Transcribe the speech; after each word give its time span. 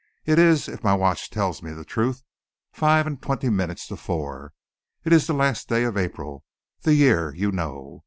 It 0.25 0.39
is, 0.39 0.67
if 0.67 0.83
my 0.83 0.95
watch 0.95 1.29
tells 1.29 1.61
me 1.61 1.73
the 1.73 1.85
truth, 1.85 2.23
five 2.71 3.05
and 3.05 3.21
twenty 3.21 3.49
minutes 3.49 3.85
to 3.89 3.95
four. 3.95 4.51
It 5.05 5.13
is 5.13 5.27
the 5.27 5.33
last 5.33 5.69
day 5.69 5.83
of 5.83 5.95
April. 5.95 6.43
The 6.81 6.95
year 6.95 7.35
you 7.35 7.51
know. 7.51 7.99